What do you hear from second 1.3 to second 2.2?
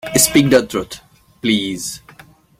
please!